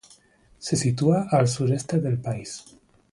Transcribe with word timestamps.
Se 0.57 0.77
sitúa 0.77 1.27
al 1.29 1.47
sureste 1.47 1.99
del 1.99 2.17
país. 2.17 2.65